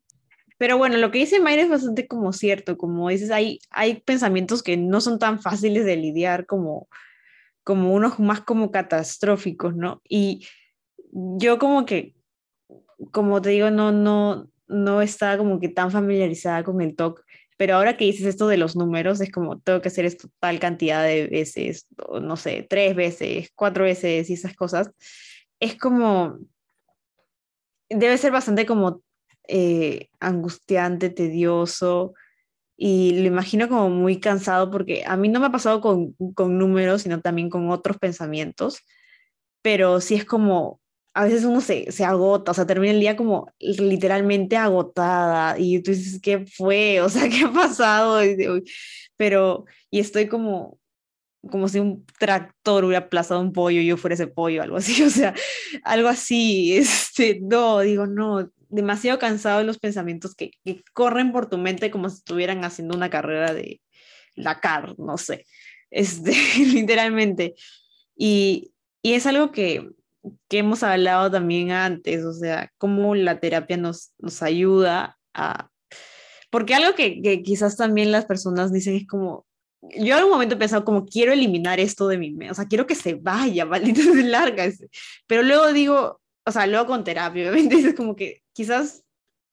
[0.58, 4.64] Pero bueno, lo que dice Mayra es bastante como cierto, como dices, hay, hay pensamientos
[4.64, 6.88] que no son tan fáciles de lidiar como
[7.64, 10.02] como unos más como catastróficos, ¿no?
[10.08, 10.46] Y
[11.12, 12.16] yo como que,
[13.12, 17.24] como te digo, no, no, no estaba como que tan familiarizada con el TOC,
[17.58, 20.60] pero ahora que dices esto de los números, es como tengo que hacer esto tal
[20.60, 21.88] cantidad de veces,
[22.22, 24.92] no sé, tres veces, cuatro veces y esas cosas,
[25.60, 26.40] es como,
[27.90, 29.02] debe ser bastante como
[29.48, 32.14] eh, angustiante, tedioso,
[32.78, 36.58] y lo imagino como muy cansado porque a mí no me ha pasado con, con
[36.58, 38.80] números, sino también con otros pensamientos,
[39.62, 40.82] pero sí es como
[41.14, 45.80] a veces uno se, se agota, o sea, termina el día como literalmente agotada y
[45.82, 47.02] tú dices, ¿qué fue?
[47.02, 48.20] O sea, ¿qué ha pasado?
[49.16, 50.80] Pero, y estoy como,
[51.50, 55.04] como si un tractor hubiera aplazado un pollo y yo fuera ese pollo, algo así,
[55.04, 55.36] o sea,
[55.84, 61.48] algo así, este, no, digo, no, demasiado cansado de los pensamientos que, que corren por
[61.48, 63.82] tu mente como si estuvieran haciendo una carrera de
[64.36, 65.46] Dakar, no sé,
[65.92, 66.34] este,
[66.74, 67.54] literalmente.
[68.16, 68.72] Y,
[69.04, 69.90] y es algo que,
[70.50, 75.70] que hemos hablado también antes, o sea, cómo la terapia nos, nos ayuda a...
[76.50, 79.46] Porque algo que, que quizás también las personas dicen es como,
[79.82, 82.68] yo en algún momento he pensado como quiero eliminar esto de mi mente, o sea,
[82.68, 84.66] quiero que se vaya, maldito se larga,
[85.28, 89.04] pero luego digo, o sea, luego con terapia, obviamente es como que quizás,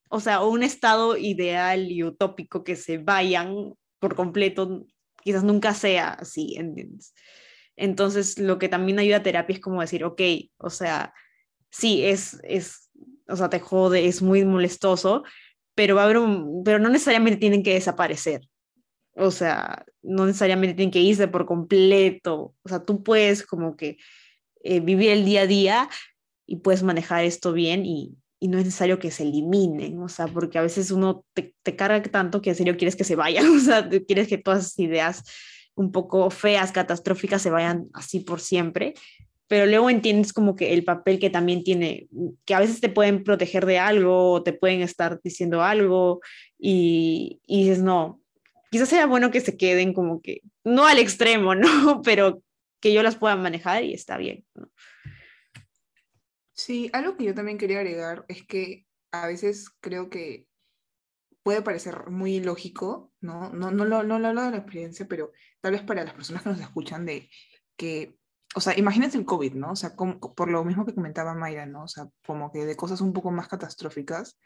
[0.09, 4.87] o sea, un estado ideal y utópico que se vayan por completo,
[5.23, 7.15] quizás nunca sea así, ¿entiendes?
[7.77, 10.21] Entonces, lo que también ayuda a terapia es como decir, ok,
[10.59, 11.15] o sea,
[11.71, 12.91] sí, es, es,
[13.29, 15.23] o sea, te jode, es muy molestoso,
[15.75, 16.19] pero va a haber
[16.65, 18.43] pero no necesariamente tienen que desaparecer.
[19.17, 22.55] O sea, no necesariamente tienen que irse por completo.
[22.63, 23.97] O sea, tú puedes como que
[24.63, 25.91] eh, vivir el día a día
[26.47, 30.26] y puedes manejar esto bien y, y, no es necesario que se eliminen, o sea,
[30.26, 33.46] porque a veces uno te, te carga tanto que en serio quieres que se vayan,
[33.57, 35.24] o sea, quieres que todas esas ideas
[35.74, 38.94] un poco feas, catastróficas, se vayan así por siempre,
[39.48, 42.09] pero luego entiendes como que el papel que también tiene,
[42.44, 46.20] que a veces te pueden proteger de algo, o te pueden estar diciendo algo,
[46.59, 48.20] y, y dices, no,
[48.70, 52.03] quizás sea bueno que se queden como que, no al extremo, ¿no?
[52.03, 52.42] Pero
[52.81, 54.70] que yo las pueda manejar y está bien, ¿no?
[56.61, 60.46] Sí, algo que yo también quería agregar es que a veces creo que
[61.42, 63.49] puede parecer muy lógico, ¿no?
[63.49, 66.42] No, no, no, no, lo hablo de la experiencia, pero tal vez para las personas
[66.42, 67.31] que nos escuchan de
[67.79, 68.18] que,
[68.55, 69.73] o sea, imagínense el COVID, ¿no?
[69.73, 71.85] O sea, por lo mismo que comentaba Mayra, ¿no?
[71.85, 74.38] O sea, como que de cosas un poco más catastróficas,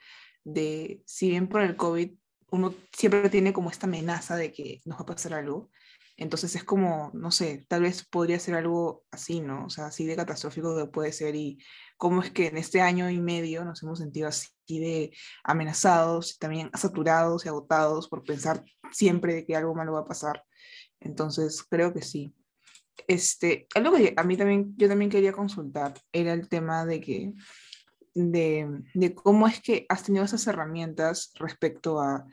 [0.45, 2.13] de si bien por el COVID
[2.51, 5.69] uno siempre tiene como esta amenaza de que nos va a pasar algo,
[6.17, 9.65] entonces es como, no sé, tal vez podría ser algo así, ¿no?
[9.65, 11.57] O sea, así de catastrófico que puede ser y
[11.97, 15.11] cómo es que en este año y medio nos hemos sentido así de
[15.43, 20.43] amenazados, también saturados y agotados por pensar siempre de que algo malo va a pasar.
[21.01, 22.33] Entonces, creo que sí.
[23.07, 27.33] Este, algo que a mí también, yo también quería consultar era el tema de que,
[28.13, 32.25] de, de cómo es que has tenido esas herramientas respecto a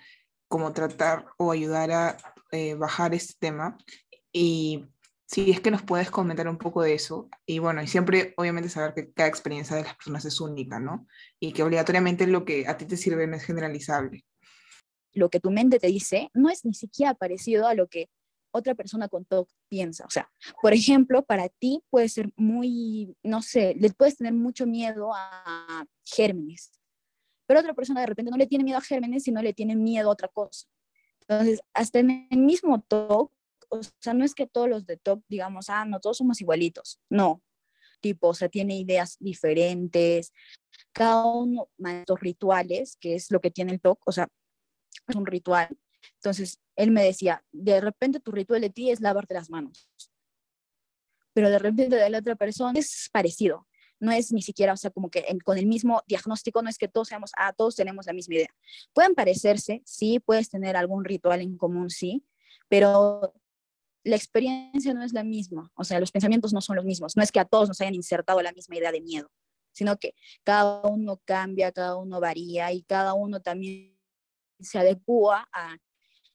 [0.52, 2.18] cómo tratar o ayudar a
[2.50, 3.78] eh, bajar este tema.
[4.34, 4.84] Y
[5.24, 7.30] si es que nos puedes comentar un poco de eso.
[7.46, 11.06] Y bueno, y siempre obviamente saber que cada experiencia de las personas es única, ¿no?
[11.40, 14.26] Y que obligatoriamente lo que a ti te sirve no es generalizable.
[15.14, 18.10] Lo que tu mente te dice no es ni siquiera parecido a lo que
[18.50, 20.04] otra persona con TOC piensa.
[20.04, 24.66] O sea, por ejemplo, para ti puede ser muy, no sé, le puedes tener mucho
[24.66, 26.72] miedo a gérmenes,
[27.52, 30.08] pero otra persona de repente no le tiene miedo a gérmenes, sino le tiene miedo
[30.08, 30.66] a otra cosa.
[31.20, 33.30] Entonces, hasta en el mismo TOC,
[33.68, 36.98] o sea, no es que todos los de TOC digamos, ah, no, todos somos igualitos.
[37.10, 37.42] No,
[38.00, 40.32] tipo, o sea, tiene ideas diferentes.
[40.92, 44.28] Cada uno estos rituales, que es lo que tiene el TOC, o sea,
[45.06, 45.68] es un ritual.
[46.14, 49.90] Entonces, él me decía, de repente tu ritual de ti es lavarte las manos.
[51.34, 53.66] Pero de repente de la otra persona es parecido
[54.02, 56.88] no es ni siquiera, o sea, como que con el mismo diagnóstico, no es que
[56.88, 58.54] todos seamos, ah, todos tenemos la misma idea.
[58.92, 62.24] Pueden parecerse, sí, puedes tener algún ritual en común, sí,
[62.68, 63.32] pero
[64.02, 67.22] la experiencia no es la misma, o sea, los pensamientos no son los mismos, no
[67.22, 69.30] es que a todos nos hayan insertado la misma idea de miedo,
[69.70, 73.96] sino que cada uno cambia, cada uno varía y cada uno también
[74.58, 75.48] se adecua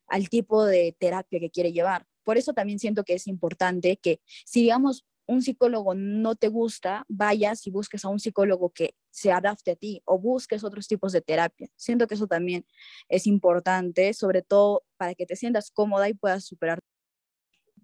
[0.06, 2.06] al tipo de terapia que quiere llevar.
[2.24, 7.04] Por eso también siento que es importante que si digamos un psicólogo no te gusta,
[7.06, 11.12] vayas y busques a un psicólogo que se adapte a ti o busques otros tipos
[11.12, 11.68] de terapia.
[11.76, 12.64] Siento que eso también
[13.08, 16.80] es importante, sobre todo para que te sientas cómoda y puedas superar.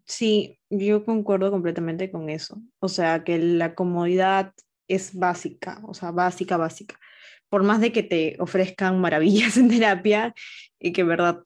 [0.07, 2.61] Sí, yo concuerdo completamente con eso.
[2.81, 4.53] O sea, que la comodidad
[4.89, 6.99] es básica, o sea, básica, básica.
[7.51, 10.35] Por más de que te ofrezcan maravillas en terapia
[10.79, 11.45] y que, verdad,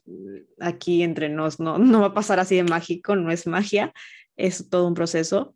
[0.61, 3.93] aquí entre nos no, no va a pasar así de mágico, no es magia,
[4.37, 5.55] es todo un proceso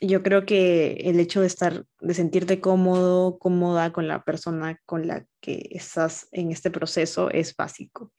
[0.00, 5.06] yo creo que el hecho de estar, de sentirte cómodo, cómoda con la persona con
[5.06, 8.12] la que estás en este proceso es básico.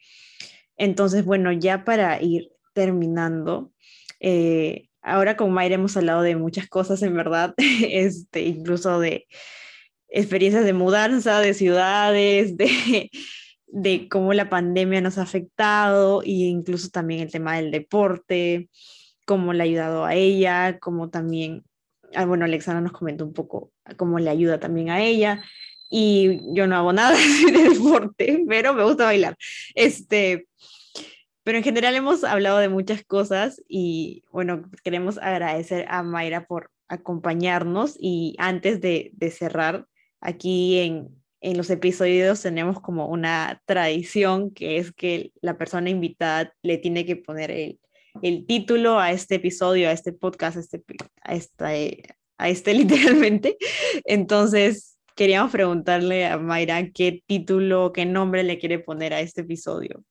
[0.76, 3.72] Entonces, bueno, ya para ir terminando,
[4.20, 9.28] eh, ahora con Mayra hemos hablado de muchas cosas, en verdad, este, incluso de
[10.10, 13.10] experiencias de mudanza, de ciudades, de,
[13.68, 18.70] de cómo la pandemia nos ha afectado e incluso también el tema del deporte,
[19.28, 21.64] cómo le ha ayudado a ella, cómo también
[22.16, 25.44] ah, bueno, Alexandra nos comentó un poco cómo le ayuda también a ella.
[25.90, 27.16] Y yo no hago nada
[27.52, 29.38] de deporte, pero me gusta bailar.
[29.76, 30.48] Este,
[31.44, 36.72] pero en general hemos hablado de muchas cosas y bueno, queremos agradecer a Mayra por
[36.90, 39.86] acompañarnos y antes de, de cerrar,
[40.20, 41.10] aquí en,
[41.42, 47.06] en los episodios tenemos como una tradición que es que la persona invitada le tiene
[47.06, 47.80] que poner el,
[48.24, 50.60] el título a este episodio, a este podcast, a
[51.34, 53.58] este, a a este literalmente.
[54.06, 60.04] Entonces, queríamos preguntarle a Mayra qué título, qué nombre le quiere poner a este episodio.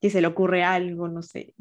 [0.00, 1.54] Si se le ocurre algo, no sé.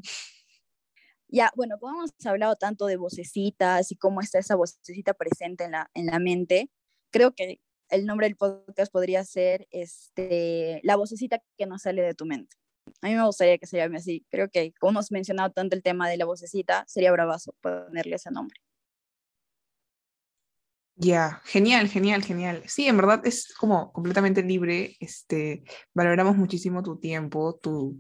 [1.28, 5.72] Ya, bueno, como hemos hablado tanto de vocecitas y cómo está esa vocecita presente en
[5.72, 6.72] la, en la mente,
[7.12, 12.16] creo que el nombre del podcast podría ser este, La vocecita que no sale de
[12.16, 12.56] tu mente.
[13.02, 14.26] A mí me gustaría que se llame así.
[14.30, 18.32] Creo que como hemos mencionado tanto el tema de la vocecita, sería bravazo ponerle ese
[18.32, 18.60] nombre.
[21.02, 22.62] Ya, genial, genial, genial.
[22.68, 24.98] Sí, en verdad es como completamente libre.
[25.00, 25.64] Este,
[25.94, 27.98] valoramos muchísimo tu tiempo, tu,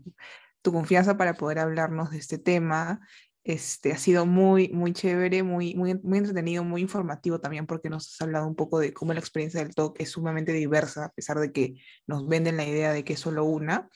[0.61, 2.99] tu confianza para poder hablarnos de este tema.
[3.45, 8.07] Este, ha sido muy, muy chévere, muy, muy, muy entretenido, muy informativo también porque nos
[8.07, 11.39] has hablado un poco de cómo la experiencia del TOC es sumamente diversa, a pesar
[11.39, 11.75] de que
[12.05, 13.89] nos venden la idea de que es solo una.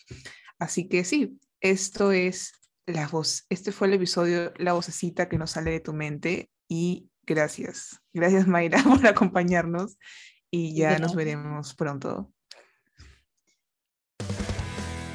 [0.63, 2.53] Así que sí, esto es
[2.85, 7.09] la voz, este fue el episodio La vocecita que nos sale de tu mente y
[7.23, 7.99] gracias.
[8.13, 9.97] Gracias Mayra por acompañarnos
[10.49, 12.31] y ya nos veremos pronto.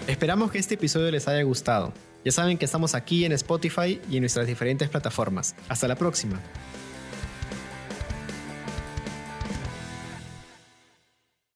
[0.06, 1.94] Esperamos que este episodio les haya gustado.
[2.26, 5.56] Ya saben que estamos aquí en Spotify y en nuestras diferentes plataformas.
[5.70, 6.42] Hasta la próxima.